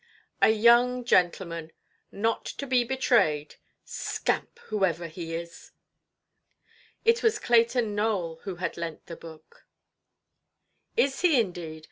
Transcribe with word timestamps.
A 0.41 0.49
young 0.49 1.05
gentleman—not 1.05 2.45
to 2.57 2.65
be 2.65 2.83
betrayed—scamp, 2.83 4.57
whoever 4.69 5.05
he 5.05 5.35
is". 5.35 5.73
It 7.05 7.21
was 7.21 7.37
Clayton 7.37 7.93
Nowell 7.93 8.37
who 8.41 8.55
had 8.55 8.77
lent 8.77 9.05
the 9.05 9.15
book. 9.15 9.67
"Is 10.97 11.21
he 11.21 11.39
indeed? 11.39 11.79